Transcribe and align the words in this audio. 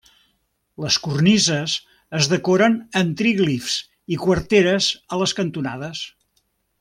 Les 0.83 0.95
cornises 1.07 1.75
es 2.21 2.29
decoren 2.33 2.79
amb 3.03 3.13
tríglifs 3.21 3.75
i 4.17 4.21
quarteres 4.27 4.89
a 5.17 5.21
les 5.25 5.35
cantonades. 5.43 6.03